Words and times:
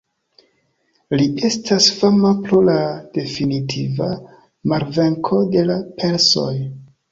Li 1.19 1.27
estas 1.49 1.89
fama 1.97 2.31
pro 2.47 2.63
la 2.71 2.79
definitiva 3.19 4.09
malvenko 4.75 5.45
de 5.55 5.67
la 5.71 5.79
persoj. 6.03 6.51